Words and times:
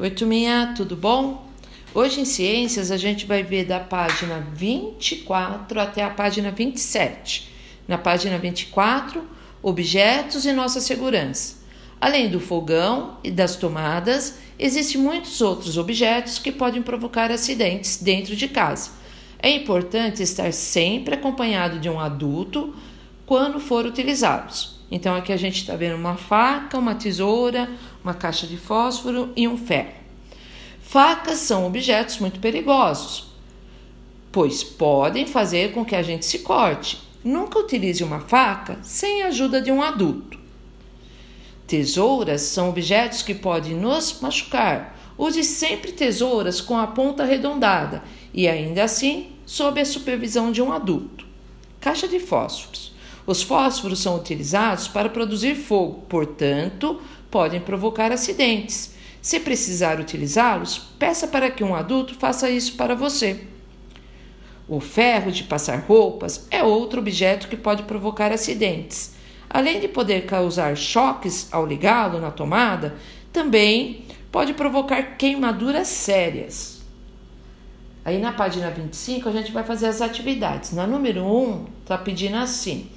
Oi, 0.00 0.08
turminha, 0.08 0.72
tudo 0.74 0.96
bom? 0.96 1.46
Hoje 1.92 2.22
em 2.22 2.24
Ciências 2.24 2.90
a 2.90 2.96
gente 2.96 3.26
vai 3.26 3.42
ver 3.42 3.66
da 3.66 3.78
página 3.78 4.40
24 4.54 5.78
até 5.78 6.02
a 6.02 6.08
página 6.08 6.50
27. 6.50 7.52
Na 7.86 7.98
página 7.98 8.38
24, 8.38 9.22
objetos 9.62 10.46
e 10.46 10.52
nossa 10.52 10.80
segurança. 10.80 11.56
Além 12.00 12.30
do 12.30 12.40
fogão 12.40 13.18
e 13.22 13.30
das 13.30 13.56
tomadas, 13.56 14.38
existem 14.58 14.98
muitos 14.98 15.42
outros 15.42 15.76
objetos 15.76 16.38
que 16.38 16.50
podem 16.50 16.80
provocar 16.80 17.30
acidentes 17.30 17.98
dentro 18.02 18.34
de 18.34 18.48
casa. 18.48 18.92
É 19.38 19.50
importante 19.50 20.22
estar 20.22 20.50
sempre 20.54 21.12
acompanhado 21.12 21.78
de 21.78 21.90
um 21.90 22.00
adulto 22.00 22.74
quando 23.26 23.60
for 23.60 23.84
utilizados. 23.84 24.79
Então 24.90 25.14
aqui 25.14 25.32
a 25.32 25.36
gente 25.36 25.60
está 25.60 25.76
vendo 25.76 25.96
uma 25.96 26.16
faca, 26.16 26.78
uma 26.78 26.94
tesoura, 26.94 27.70
uma 28.02 28.14
caixa 28.14 28.46
de 28.46 28.56
fósforo 28.56 29.32
e 29.36 29.46
um 29.46 29.56
ferro. 29.56 30.00
Facas 30.80 31.38
são 31.38 31.66
objetos 31.66 32.18
muito 32.18 32.40
perigosos, 32.40 33.32
pois 34.32 34.64
podem 34.64 35.26
fazer 35.26 35.72
com 35.72 35.84
que 35.84 35.94
a 35.94 36.02
gente 36.02 36.26
se 36.26 36.40
corte. 36.40 37.00
Nunca 37.22 37.58
utilize 37.58 38.02
uma 38.02 38.20
faca 38.20 38.78
sem 38.82 39.22
a 39.22 39.28
ajuda 39.28 39.60
de 39.60 39.70
um 39.70 39.82
adulto. 39.82 40.38
Tesouras 41.66 42.40
são 42.40 42.70
objetos 42.70 43.22
que 43.22 43.34
podem 43.34 43.74
nos 43.74 44.20
machucar. 44.20 44.98
Use 45.16 45.44
sempre 45.44 45.92
tesouras 45.92 46.60
com 46.60 46.76
a 46.76 46.88
ponta 46.88 47.22
arredondada 47.22 48.02
e 48.34 48.48
ainda 48.48 48.82
assim 48.82 49.28
sob 49.46 49.80
a 49.80 49.84
supervisão 49.84 50.50
de 50.50 50.60
um 50.60 50.72
adulto. 50.72 51.24
Caixa 51.80 52.08
de 52.08 52.18
fósforos. 52.18 52.92
Os 53.26 53.42
fósforos 53.42 54.00
são 54.00 54.16
utilizados 54.16 54.88
para 54.88 55.08
produzir 55.08 55.54
fogo, 55.54 56.02
portanto, 56.08 57.00
podem 57.30 57.60
provocar 57.60 58.10
acidentes. 58.12 58.94
Se 59.22 59.38
precisar 59.38 60.00
utilizá-los, 60.00 60.78
peça 60.98 61.28
para 61.28 61.50
que 61.50 61.62
um 61.62 61.74
adulto 61.74 62.14
faça 62.14 62.50
isso 62.50 62.76
para 62.76 62.94
você. 62.94 63.44
O 64.66 64.80
ferro 64.80 65.30
de 65.30 65.44
passar 65.44 65.80
roupas 65.80 66.46
é 66.50 66.62
outro 66.62 67.00
objeto 67.00 67.48
que 67.48 67.56
pode 67.56 67.82
provocar 67.82 68.32
acidentes. 68.32 69.14
Além 69.48 69.80
de 69.80 69.88
poder 69.88 70.26
causar 70.26 70.76
choques 70.76 71.48
ao 71.50 71.66
ligá-lo 71.66 72.20
na 72.20 72.30
tomada, 72.30 72.94
também 73.32 74.04
pode 74.30 74.54
provocar 74.54 75.16
queimaduras 75.16 75.88
sérias. 75.88 76.80
Aí 78.04 78.18
na 78.18 78.32
página 78.32 78.70
25 78.70 79.28
a 79.28 79.32
gente 79.32 79.52
vai 79.52 79.64
fazer 79.64 79.86
as 79.86 80.00
atividades. 80.00 80.72
Na 80.72 80.86
número 80.86 81.24
1, 81.24 81.66
está 81.82 81.98
pedindo 81.98 82.36
assim: 82.36 82.88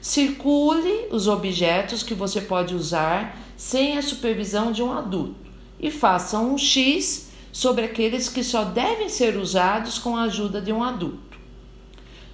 Circule 0.00 1.08
os 1.10 1.28
objetos 1.28 2.02
que 2.02 2.14
você 2.14 2.40
pode 2.40 2.74
usar 2.74 3.36
sem 3.56 3.98
a 3.98 4.02
supervisão 4.02 4.72
de 4.72 4.82
um 4.82 4.90
adulto 4.90 5.36
e 5.78 5.90
faça 5.90 6.38
um 6.38 6.56
X 6.56 7.30
sobre 7.52 7.84
aqueles 7.84 8.28
que 8.28 8.42
só 8.42 8.64
devem 8.64 9.08
ser 9.08 9.36
usados 9.36 9.98
com 9.98 10.16
a 10.16 10.22
ajuda 10.22 10.60
de 10.60 10.72
um 10.72 10.82
adulto. 10.82 11.38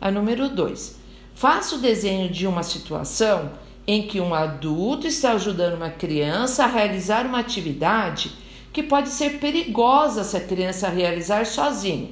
A 0.00 0.10
número 0.10 0.48
2. 0.48 0.96
Faça 1.34 1.76
o 1.76 1.78
desenho 1.78 2.30
de 2.30 2.46
uma 2.46 2.62
situação 2.62 3.52
em 3.86 4.06
que 4.06 4.20
um 4.20 4.34
adulto 4.34 5.06
está 5.06 5.32
ajudando 5.32 5.74
uma 5.74 5.90
criança 5.90 6.64
a 6.64 6.68
realizar 6.68 7.26
uma 7.26 7.38
atividade 7.38 8.32
que 8.72 8.82
pode 8.82 9.08
ser 9.08 9.38
perigosa 9.38 10.22
se 10.22 10.36
a 10.36 10.40
criança 10.40 10.88
realizar 10.88 11.46
sozinha. 11.46 12.10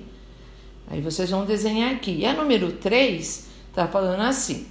Aí 0.88 1.00
vocês 1.00 1.30
vão 1.30 1.44
desenhar 1.44 1.92
aqui. 1.92 2.18
E 2.20 2.26
a 2.26 2.32
número 2.32 2.72
3 2.72 3.46
está 3.68 3.86
falando 3.86 4.22
assim: 4.22 4.66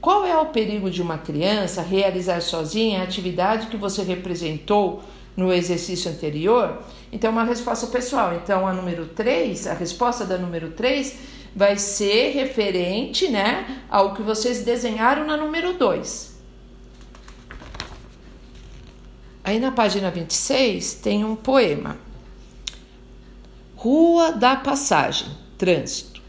qual 0.00 0.24
é 0.24 0.36
o 0.36 0.46
perigo 0.46 0.90
de 0.90 1.02
uma 1.02 1.18
criança 1.18 1.82
realizar 1.82 2.40
sozinha 2.40 3.00
a 3.00 3.04
atividade 3.04 3.66
que 3.66 3.76
você 3.76 4.02
representou 4.02 5.02
no 5.36 5.52
exercício 5.52 6.10
anterior? 6.10 6.82
Então, 7.10 7.32
uma 7.32 7.44
resposta 7.44 7.86
pessoal. 7.88 8.34
Então, 8.34 8.66
a 8.66 8.72
número 8.72 9.06
3, 9.06 9.66
a 9.66 9.74
resposta 9.74 10.24
da 10.24 10.38
número 10.38 10.70
3 10.70 11.18
vai 11.54 11.76
ser 11.76 12.30
referente 12.30 13.28
né, 13.28 13.82
ao 13.90 14.14
que 14.14 14.22
vocês 14.22 14.62
desenharam 14.62 15.26
na 15.26 15.36
número 15.36 15.72
2. 15.72 16.38
Aí 19.42 19.58
na 19.58 19.72
página 19.72 20.10
26 20.10 20.94
tem 20.94 21.24
um 21.24 21.34
poema. 21.34 21.96
Rua 23.74 24.30
da 24.30 24.54
Passagem, 24.54 25.28
Trânsito. 25.56 26.20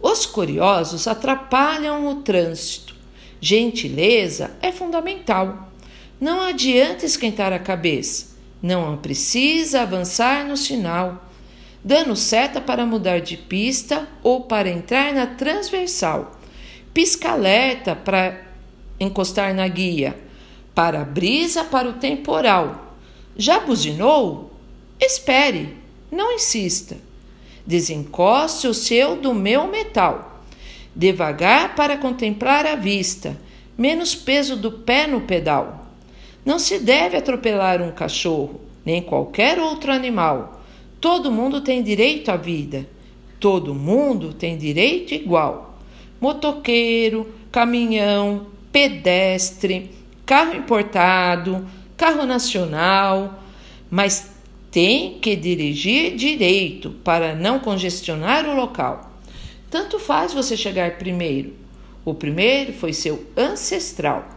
Os 0.00 0.26
curiosos 0.26 1.06
atrapalham 1.06 2.08
o 2.08 2.16
trânsito 2.16 2.91
Gentileza 3.44 4.52
é 4.62 4.70
fundamental. 4.70 5.72
Não 6.20 6.42
adianta 6.42 7.04
esquentar 7.04 7.52
a 7.52 7.58
cabeça. 7.58 8.36
Não 8.62 8.96
precisa 8.96 9.82
avançar 9.82 10.46
no 10.46 10.56
sinal, 10.56 11.28
dando 11.82 12.14
seta 12.14 12.60
para 12.60 12.86
mudar 12.86 13.18
de 13.18 13.36
pista 13.36 14.08
ou 14.22 14.42
para 14.42 14.70
entrar 14.70 15.12
na 15.12 15.26
transversal. 15.26 16.38
Pisca 16.94 17.32
alerta 17.32 17.96
para 17.96 18.40
encostar 19.00 19.52
na 19.52 19.66
guia. 19.66 20.16
Para 20.72 21.04
brisa 21.04 21.64
para 21.64 21.88
o 21.88 21.94
temporal. 21.94 22.96
Já 23.36 23.58
buzinou? 23.58 24.52
Espere, 25.00 25.76
não 26.12 26.30
insista. 26.30 26.96
Desencoste 27.66 28.68
o 28.68 28.74
seu 28.74 29.16
do 29.16 29.34
meu 29.34 29.66
metal 29.66 30.31
devagar 30.94 31.74
para 31.74 31.96
contemplar 31.96 32.66
a 32.66 32.76
vista, 32.76 33.36
menos 33.76 34.14
peso 34.14 34.56
do 34.56 34.70
pé 34.70 35.06
no 35.06 35.22
pedal. 35.22 35.86
Não 36.44 36.58
se 36.58 36.78
deve 36.78 37.16
atropelar 37.16 37.80
um 37.80 37.92
cachorro, 37.92 38.60
nem 38.84 39.00
qualquer 39.00 39.58
outro 39.58 39.92
animal. 39.92 40.60
Todo 41.00 41.32
mundo 41.32 41.60
tem 41.60 41.82
direito 41.82 42.30
à 42.30 42.36
vida. 42.36 42.86
Todo 43.38 43.74
mundo 43.74 44.32
tem 44.32 44.56
direito 44.56 45.14
igual. 45.14 45.78
Motoqueiro, 46.20 47.32
caminhão, 47.50 48.46
pedestre, 48.70 49.90
carro 50.24 50.54
importado, 50.54 51.66
carro 51.96 52.24
nacional, 52.24 53.42
mas 53.90 54.32
tem 54.70 55.18
que 55.20 55.36
dirigir 55.36 56.16
direito 56.16 56.90
para 57.04 57.34
não 57.34 57.58
congestionar 57.58 58.48
o 58.48 58.54
local. 58.56 59.11
Tanto 59.72 59.98
faz 59.98 60.34
você 60.34 60.54
chegar 60.54 60.98
primeiro. 60.98 61.54
O 62.04 62.12
primeiro 62.12 62.74
foi 62.74 62.92
seu 62.92 63.24
ancestral. 63.34 64.28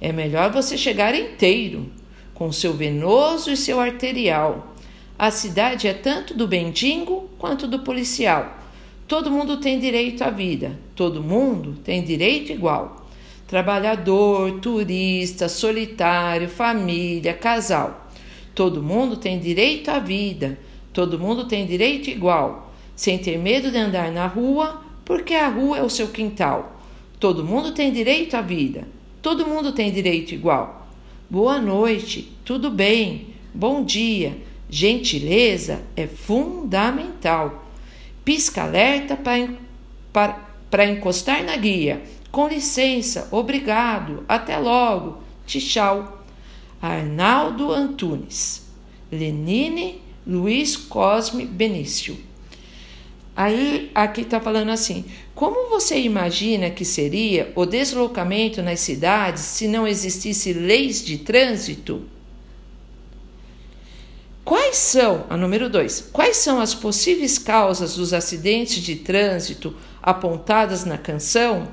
É 0.00 0.10
melhor 0.12 0.50
você 0.50 0.78
chegar 0.78 1.14
inteiro, 1.14 1.90
com 2.32 2.50
seu 2.50 2.72
venoso 2.72 3.50
e 3.50 3.56
seu 3.56 3.78
arterial. 3.80 4.74
A 5.18 5.30
cidade 5.30 5.86
é 5.86 5.92
tanto 5.92 6.32
do 6.32 6.48
bendigo 6.48 7.28
quanto 7.38 7.68
do 7.68 7.80
policial. 7.80 8.60
Todo 9.06 9.30
mundo 9.30 9.58
tem 9.58 9.78
direito 9.78 10.24
à 10.24 10.30
vida, 10.30 10.78
todo 10.96 11.22
mundo 11.22 11.76
tem 11.84 12.02
direito 12.02 12.50
igual. 12.50 13.10
Trabalhador, 13.46 14.58
turista, 14.58 15.50
solitário, 15.50 16.48
família, 16.48 17.34
casal. 17.34 18.08
Todo 18.54 18.82
mundo 18.82 19.18
tem 19.18 19.38
direito 19.38 19.90
à 19.90 19.98
vida, 19.98 20.58
todo 20.94 21.18
mundo 21.18 21.44
tem 21.44 21.66
direito 21.66 22.08
igual 22.08 22.67
sem 22.98 23.16
ter 23.16 23.38
medo 23.38 23.70
de 23.70 23.78
andar 23.78 24.10
na 24.10 24.26
rua, 24.26 24.82
porque 25.04 25.32
a 25.32 25.46
rua 25.46 25.78
é 25.78 25.82
o 25.84 25.88
seu 25.88 26.08
quintal. 26.08 26.80
Todo 27.20 27.44
mundo 27.44 27.70
tem 27.70 27.92
direito 27.92 28.36
à 28.36 28.40
vida, 28.40 28.88
todo 29.22 29.46
mundo 29.46 29.70
tem 29.70 29.92
direito 29.92 30.34
igual. 30.34 30.88
Boa 31.30 31.60
noite, 31.60 32.36
tudo 32.44 32.72
bem, 32.72 33.28
bom 33.54 33.84
dia, 33.84 34.36
gentileza 34.68 35.80
é 35.94 36.08
fundamental. 36.08 37.68
Pisca 38.24 38.64
alerta 38.64 39.16
para 39.16 40.84
encostar 40.84 41.44
na 41.44 41.56
guia. 41.56 42.02
Com 42.32 42.48
licença, 42.48 43.28
obrigado, 43.30 44.24
até 44.28 44.58
logo, 44.58 45.18
tchau. 45.46 46.24
Arnaldo 46.82 47.70
Antunes, 47.70 48.68
Lenine 49.10 50.02
Luiz 50.26 50.76
Cosme 50.76 51.46
Benício. 51.46 52.26
Aí 53.38 53.92
aqui 53.94 54.22
está 54.22 54.40
falando 54.40 54.70
assim: 54.70 55.04
como 55.32 55.70
você 55.70 55.96
imagina 56.00 56.70
que 56.70 56.84
seria 56.84 57.52
o 57.54 57.64
deslocamento 57.64 58.60
nas 58.60 58.80
cidades 58.80 59.42
se 59.42 59.68
não 59.68 59.86
existisse 59.86 60.52
leis 60.52 61.04
de 61.04 61.18
trânsito? 61.18 62.02
Quais 64.44 64.76
são, 64.76 65.24
a 65.30 65.36
número 65.36 65.70
2, 65.70 66.08
quais 66.12 66.38
são 66.38 66.60
as 66.60 66.74
possíveis 66.74 67.38
causas 67.38 67.94
dos 67.94 68.12
acidentes 68.12 68.82
de 68.82 68.96
trânsito 68.96 69.72
apontadas 70.02 70.84
na 70.84 70.98
canção? 70.98 71.68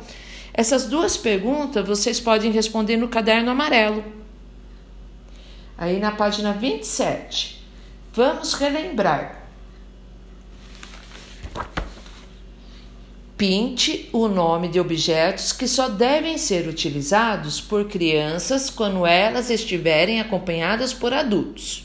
Essas 0.54 0.86
duas 0.86 1.18
perguntas 1.18 1.84
vocês 1.84 2.20
podem 2.20 2.52
responder 2.52 2.96
no 2.96 3.08
caderno 3.08 3.50
amarelo. 3.50 4.04
Aí 5.76 6.00
na 6.00 6.12
página 6.12 6.54
27. 6.54 7.60
Vamos 8.14 8.54
relembrar. 8.54 9.45
Pinte 13.38 14.10
o 14.14 14.30
nome 14.30 14.70
de 14.70 14.80
objetos 14.80 15.52
que 15.52 15.68
só 15.68 15.90
devem 15.90 16.38
ser 16.38 16.70
utilizados 16.70 17.60
por 17.60 17.86
crianças 17.86 18.70
quando 18.70 19.06
elas 19.06 19.50
estiverem 19.50 20.22
acompanhadas 20.22 20.94
por 20.94 21.14
adultos. 21.14 21.84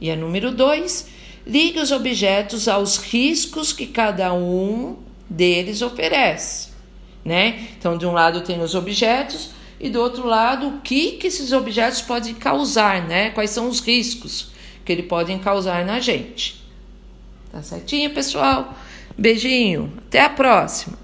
E 0.00 0.10
a 0.10 0.16
número 0.16 0.50
2, 0.50 1.06
ligue 1.46 1.78
os 1.78 1.92
objetos 1.92 2.66
aos 2.66 2.96
riscos 2.96 3.72
que 3.72 3.86
cada 3.86 4.34
um 4.34 4.96
deles 5.30 5.82
oferece, 5.82 6.70
né? 7.24 7.68
Então, 7.78 7.96
de 7.96 8.04
um 8.04 8.12
lado 8.12 8.40
tem 8.40 8.60
os 8.60 8.74
objetos 8.74 9.50
e 9.78 9.88
do 9.88 10.00
outro 10.00 10.26
lado, 10.26 10.68
o 10.68 10.80
que, 10.80 11.12
que 11.12 11.28
esses 11.28 11.52
objetos 11.52 12.02
podem 12.02 12.34
causar, 12.34 13.06
né? 13.06 13.30
Quais 13.30 13.50
são 13.50 13.68
os 13.68 13.80
riscos 13.80 14.48
que 14.84 14.92
eles 14.92 15.06
podem 15.06 15.38
causar 15.38 15.84
na 15.84 16.00
gente. 16.00 16.62
Tá 17.52 17.62
certinho, 17.62 18.10
pessoal? 18.10 18.74
Beijinho, 19.16 19.92
até 20.06 20.20
a 20.22 20.30
próxima! 20.30 21.03